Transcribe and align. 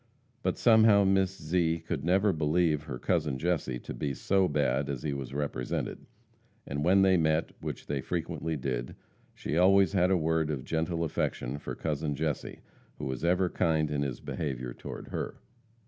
But 0.41 0.57
somehow 0.57 1.03
Miss 1.03 1.37
Zee 1.37 1.77
could 1.77 2.03
never 2.03 2.33
believe 2.33 2.81
her 2.85 2.97
cousin 2.97 3.37
Jesse 3.37 3.77
to 3.81 3.93
be 3.93 4.15
so 4.15 4.47
bad 4.47 4.89
as 4.89 5.03
he 5.03 5.13
was 5.13 5.31
represented, 5.31 6.07
and 6.65 6.83
when 6.83 7.03
they 7.03 7.17
met 7.17 7.51
which 7.61 7.85
they 7.85 8.01
frequently 8.01 8.57
did 8.57 8.95
she 9.35 9.57
always 9.59 9.93
had 9.93 10.09
a 10.09 10.17
word 10.17 10.49
of 10.49 10.63
gentle 10.65 11.03
affection 11.03 11.59
for 11.59 11.75
cousin 11.75 12.15
Jesse, 12.15 12.61
who 12.97 13.05
was 13.05 13.23
ever 13.23 13.47
kind 13.47 13.91
in 13.91 14.01
his 14.01 14.21
behavior 14.21 14.73
toward 14.73 15.09
her. 15.09 15.35